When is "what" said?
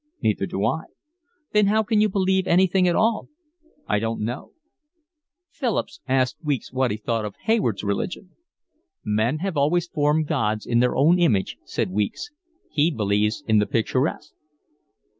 6.73-6.89